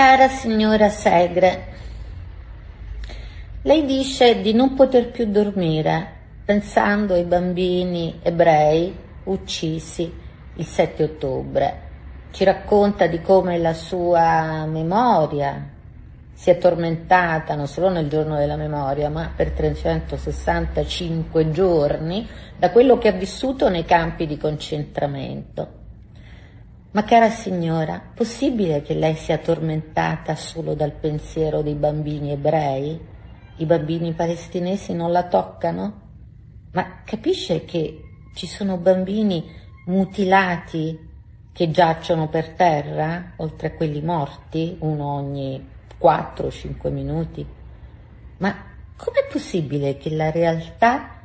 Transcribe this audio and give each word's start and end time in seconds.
Cara 0.00 0.30
signora 0.30 0.88
Segre, 0.88 1.66
lei 3.60 3.84
dice 3.84 4.40
di 4.40 4.54
non 4.54 4.72
poter 4.72 5.10
più 5.10 5.26
dormire 5.26 6.12
pensando 6.42 7.12
ai 7.12 7.24
bambini 7.24 8.18
ebrei 8.22 8.96
uccisi 9.24 10.10
il 10.54 10.64
7 10.64 11.02
ottobre. 11.02 11.80
Ci 12.30 12.44
racconta 12.44 13.08
di 13.08 13.20
come 13.20 13.58
la 13.58 13.74
sua 13.74 14.64
memoria 14.64 15.68
si 16.32 16.48
è 16.48 16.56
tormentata 16.56 17.54
non 17.54 17.66
solo 17.66 17.90
nel 17.90 18.08
giorno 18.08 18.38
della 18.38 18.56
memoria, 18.56 19.10
ma 19.10 19.30
per 19.36 19.50
365 19.50 21.50
giorni 21.50 22.26
da 22.56 22.70
quello 22.70 22.96
che 22.96 23.08
ha 23.08 23.12
vissuto 23.12 23.68
nei 23.68 23.84
campi 23.84 24.26
di 24.26 24.38
concentramento. 24.38 25.79
Ma 26.92 27.04
cara 27.04 27.30
signora, 27.30 28.02
possibile 28.12 28.82
che 28.82 28.94
lei 28.94 29.14
sia 29.14 29.38
tormentata 29.38 30.34
solo 30.34 30.74
dal 30.74 30.90
pensiero 30.90 31.62
dei 31.62 31.76
bambini 31.76 32.32
ebrei? 32.32 32.98
I 33.58 33.64
bambini 33.64 34.12
palestinesi 34.12 34.92
non 34.92 35.12
la 35.12 35.28
toccano? 35.28 36.00
Ma 36.72 37.02
capisce 37.04 37.64
che 37.64 38.02
ci 38.34 38.48
sono 38.48 38.76
bambini 38.76 39.48
mutilati 39.86 40.98
che 41.52 41.70
giacciono 41.70 42.28
per 42.28 42.54
terra, 42.54 43.34
oltre 43.36 43.68
a 43.68 43.72
quelli 43.74 44.02
morti, 44.02 44.76
uno 44.80 45.12
ogni 45.12 45.64
4-5 45.96 46.90
minuti? 46.90 47.46
Ma 48.38 48.52
com'è 48.96 49.28
possibile 49.30 49.96
che 49.96 50.10
la 50.10 50.32
realtà 50.32 51.20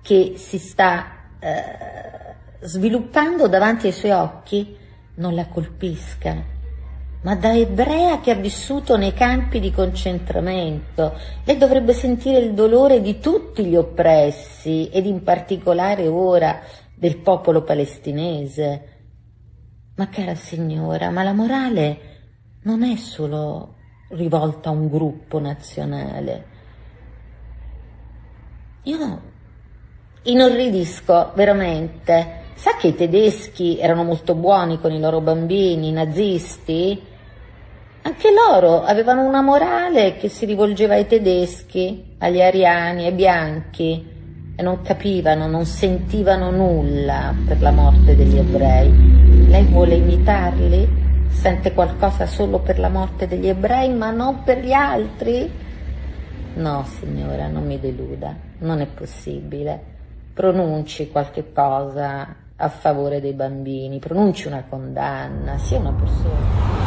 che 0.00 0.34
si 0.36 0.58
sta 0.58 1.06
eh, 1.38 2.33
sviluppando 2.64 3.46
davanti 3.46 3.86
ai 3.86 3.92
suoi 3.92 4.12
occhi 4.12 4.76
non 5.16 5.34
la 5.34 5.46
colpisca? 5.46 6.52
ma 7.24 7.34
da 7.36 7.54
ebrea 7.54 8.20
che 8.20 8.30
ha 8.30 8.34
vissuto 8.34 8.98
nei 8.98 9.14
campi 9.14 9.58
di 9.58 9.72
concentramento. 9.72 11.18
Lei 11.44 11.56
dovrebbe 11.56 11.94
sentire 11.94 12.38
il 12.38 12.52
dolore 12.52 13.00
di 13.00 13.18
tutti 13.18 13.64
gli 13.64 13.74
oppressi 13.74 14.90
ed 14.90 15.06
in 15.06 15.22
particolare 15.22 16.06
ora 16.06 16.60
del 16.94 17.16
popolo 17.16 17.62
palestinese. 17.62 18.88
Ma 19.96 20.08
cara 20.10 20.34
signora, 20.34 21.08
ma 21.08 21.22
la 21.22 21.32
morale 21.32 21.98
non 22.64 22.82
è 22.82 22.94
solo 22.96 23.76
rivolta 24.10 24.68
a 24.68 24.72
un 24.72 24.88
gruppo 24.88 25.40
nazionale. 25.40 26.46
Io 28.82 29.22
inorridisco 30.24 31.32
veramente. 31.34 32.42
Sa 32.54 32.76
che 32.76 32.88
i 32.88 32.94
tedeschi 32.94 33.78
erano 33.78 34.04
molto 34.04 34.34
buoni 34.34 34.80
con 34.80 34.92
i 34.92 35.00
loro 35.00 35.20
bambini, 35.20 35.88
i 35.88 35.92
nazisti? 35.92 37.02
Anche 38.02 38.28
loro 38.30 38.82
avevano 38.82 39.26
una 39.26 39.42
morale 39.42 40.16
che 40.16 40.28
si 40.28 40.46
rivolgeva 40.46 40.94
ai 40.94 41.06
tedeschi, 41.06 42.16
agli 42.18 42.40
ariani, 42.40 43.06
ai 43.06 43.12
bianchi 43.12 44.12
e 44.56 44.62
non 44.62 44.82
capivano, 44.82 45.48
non 45.48 45.64
sentivano 45.64 46.50
nulla 46.50 47.34
per 47.46 47.60
la 47.60 47.72
morte 47.72 48.14
degli 48.14 48.38
ebrei. 48.38 49.48
Lei 49.48 49.64
vuole 49.64 49.96
imitarli? 49.96 51.02
Sente 51.28 51.72
qualcosa 51.72 52.26
solo 52.26 52.60
per 52.60 52.78
la 52.78 52.88
morte 52.88 53.26
degli 53.26 53.48
ebrei 53.48 53.92
ma 53.92 54.10
non 54.10 54.44
per 54.44 54.60
gli 54.60 54.72
altri? 54.72 55.50
No, 56.54 56.86
signora, 56.86 57.48
non 57.48 57.66
mi 57.66 57.80
deluda, 57.80 58.34
non 58.58 58.80
è 58.80 58.86
possibile. 58.86 59.92
Pronunci 60.32 61.10
qualche 61.10 61.52
cosa 61.52 62.42
a 62.56 62.68
favore 62.68 63.20
dei 63.20 63.32
bambini, 63.32 63.98
pronunci 63.98 64.46
una 64.46 64.64
condanna, 64.68 65.58
sia 65.58 65.78
una 65.78 65.92
persona. 65.92 66.83